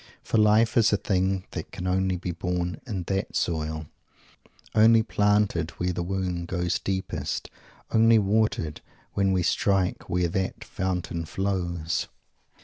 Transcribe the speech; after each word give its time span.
_For 0.23 0.39
Life 0.39 0.77
is 0.77 0.91
a 0.91 0.97
thing 0.97 1.43
that 1.51 1.71
can 1.71 1.85
only 1.85 2.17
be 2.17 2.31
born 2.31 2.81
in 2.87 3.03
that 3.03 3.35
soil 3.35 3.85
only 4.73 5.03
planted 5.03 5.69
where 5.77 5.93
the 5.93 6.01
wound 6.01 6.47
goes 6.47 6.79
deepest 6.79 7.51
only 7.91 8.17
watered 8.17 8.81
when 9.13 9.31
we 9.31 9.43
strike 9.43 10.09
where 10.09 10.29
that 10.29 10.63
fountain 10.63 11.25
flows! 11.25 12.07